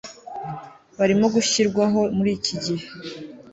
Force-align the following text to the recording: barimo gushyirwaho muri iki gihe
barimo 0.97 1.25
gushyirwaho 1.35 1.99
muri 2.15 2.31
iki 2.37 2.53
gihe 2.63 2.85